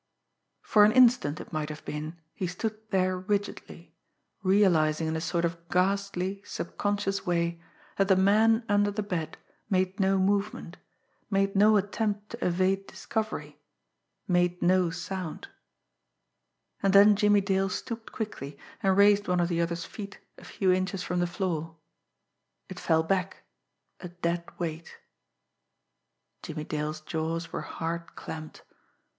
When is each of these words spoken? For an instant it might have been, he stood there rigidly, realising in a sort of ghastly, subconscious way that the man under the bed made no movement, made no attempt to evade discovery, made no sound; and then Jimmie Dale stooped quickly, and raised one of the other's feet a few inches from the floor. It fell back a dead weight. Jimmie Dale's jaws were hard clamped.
For 0.63 0.83
an 0.83 0.93
instant 0.93 1.39
it 1.39 1.53
might 1.53 1.69
have 1.69 1.85
been, 1.85 2.19
he 2.33 2.47
stood 2.47 2.75
there 2.89 3.19
rigidly, 3.19 3.93
realising 4.41 5.07
in 5.07 5.15
a 5.15 5.21
sort 5.21 5.45
of 5.45 5.59
ghastly, 5.69 6.41
subconscious 6.43 7.23
way 7.27 7.61
that 7.97 8.07
the 8.07 8.15
man 8.15 8.65
under 8.67 8.89
the 8.89 9.03
bed 9.03 9.37
made 9.69 9.99
no 9.99 10.17
movement, 10.17 10.77
made 11.29 11.55
no 11.55 11.77
attempt 11.77 12.31
to 12.31 12.43
evade 12.43 12.87
discovery, 12.87 13.61
made 14.27 14.59
no 14.59 14.89
sound; 14.89 15.49
and 16.81 16.93
then 16.93 17.15
Jimmie 17.15 17.39
Dale 17.39 17.69
stooped 17.69 18.11
quickly, 18.11 18.57
and 18.81 18.97
raised 18.97 19.27
one 19.27 19.39
of 19.39 19.49
the 19.49 19.61
other's 19.61 19.85
feet 19.85 20.17
a 20.39 20.43
few 20.43 20.71
inches 20.71 21.03
from 21.03 21.19
the 21.19 21.27
floor. 21.27 21.77
It 22.69 22.79
fell 22.79 23.03
back 23.03 23.43
a 23.99 24.07
dead 24.09 24.45
weight. 24.57 24.97
Jimmie 26.41 26.63
Dale's 26.63 27.01
jaws 27.01 27.53
were 27.53 27.61
hard 27.61 28.15
clamped. 28.15 28.63